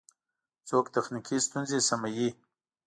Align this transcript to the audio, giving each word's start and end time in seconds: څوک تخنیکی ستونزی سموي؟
څوک 0.67 0.85
تخنیکی 0.95 1.37
ستونزی 1.45 1.79
سموي؟ 1.89 2.29